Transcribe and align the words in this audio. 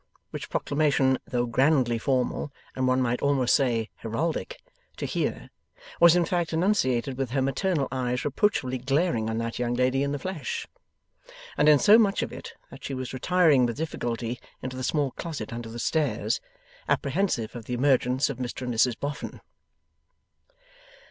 which 0.31 0.49
proclamation, 0.49 1.19
though 1.27 1.45
grandly 1.45 1.99
formal, 1.99 2.51
and 2.75 2.87
one 2.87 2.99
might 3.03 3.21
almost 3.21 3.53
say 3.55 3.91
heraldic, 3.97 4.59
to 4.97 5.05
hear, 5.05 5.51
was 5.99 6.15
in 6.15 6.25
fact 6.25 6.51
enunciated 6.51 7.19
with 7.19 7.29
her 7.29 7.41
maternal 7.43 7.87
eyes 7.91 8.25
reproachfully 8.25 8.79
glaring 8.79 9.29
on 9.29 9.37
that 9.37 9.59
young 9.59 9.75
lady 9.75 10.01
in 10.01 10.11
the 10.11 10.17
flesh 10.17 10.65
and 11.55 11.69
in 11.69 11.77
so 11.77 11.99
much 11.99 12.23
of 12.23 12.33
it 12.33 12.53
that 12.71 12.83
she 12.83 12.95
was 12.95 13.13
retiring 13.13 13.63
with 13.67 13.77
difficulty 13.77 14.39
into 14.63 14.75
the 14.75 14.81
small 14.83 15.11
closet 15.11 15.53
under 15.53 15.69
the 15.69 15.77
stairs, 15.77 16.41
apprehensive 16.89 17.55
of 17.55 17.65
the 17.65 17.75
emergence 17.75 18.27
of 18.27 18.39
Mr 18.39 18.63
and 18.63 18.73
Mrs 18.73 18.99
Boffin. 18.99 19.39